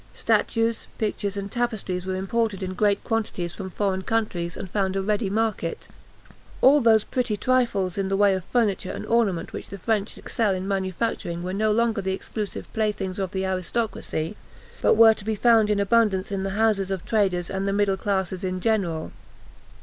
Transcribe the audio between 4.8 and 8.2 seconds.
a ready market. All those pretty trifles in the